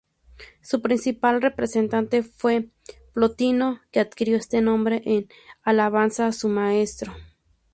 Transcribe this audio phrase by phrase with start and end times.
[0.63, 2.69] Su principal representante fue
[3.13, 5.27] Plotino, que adquirió este nombre en
[5.63, 7.13] alabanza a su maestro.